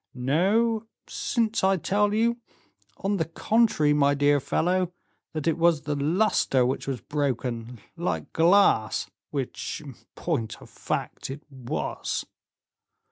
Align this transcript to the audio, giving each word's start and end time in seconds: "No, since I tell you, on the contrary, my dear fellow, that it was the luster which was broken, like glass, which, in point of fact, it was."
"No, 0.15 0.87
since 1.07 1.63
I 1.63 1.77
tell 1.77 2.11
you, 2.11 2.39
on 2.97 3.17
the 3.17 3.25
contrary, 3.25 3.93
my 3.93 4.15
dear 4.15 4.39
fellow, 4.39 4.93
that 5.33 5.45
it 5.45 5.59
was 5.59 5.81
the 5.83 5.95
luster 5.95 6.65
which 6.65 6.87
was 6.87 7.01
broken, 7.01 7.77
like 7.95 8.33
glass, 8.33 9.11
which, 9.29 9.79
in 9.85 9.93
point 10.15 10.59
of 10.59 10.71
fact, 10.71 11.29
it 11.29 11.43
was." 11.51 12.25